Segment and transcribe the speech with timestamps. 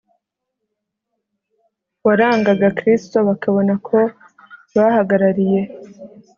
[2.05, 3.97] warangaga Kristo bakabona ko
[4.75, 5.61] bahagarariye